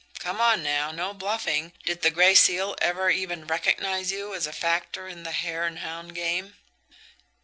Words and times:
Come 0.17 0.41
on, 0.41 0.63
now, 0.63 0.89
no 0.91 1.13
bluffing; 1.13 1.73
did 1.85 2.01
the 2.01 2.09
Gray 2.09 2.33
Seal 2.33 2.75
ever 2.81 3.11
even 3.11 3.45
recognise 3.45 4.11
you 4.11 4.33
as 4.33 4.47
a 4.47 4.51
factor 4.51 5.07
in 5.07 5.21
the 5.21 5.31
hare 5.31 5.67
and 5.67 5.77
hound 5.77 6.15
game?" 6.15 6.55